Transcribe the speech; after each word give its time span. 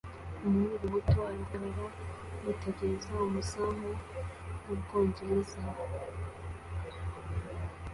Umuhungu 0.47 0.83
muto 0.93 1.17
arahagarara 1.27 1.85
yitegereza 2.43 3.11
umuzamu 3.27 3.89
w'Ubwongereza 4.65 5.59